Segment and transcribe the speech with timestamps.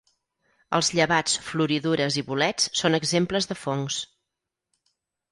[0.75, 3.99] Els llevats, floridures i bolets són exemples de fongs.